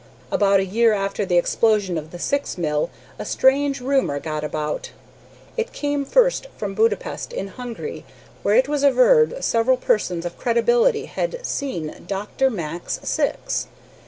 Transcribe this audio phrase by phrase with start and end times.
[0.31, 4.89] About a year after the explosion of the Syx mill a strange rumor got about.
[5.57, 8.03] It came first from Budapest, in Hungary,
[8.41, 12.49] where it was averred several persons of credibility had seen Dr.
[12.49, 13.67] Max Syx.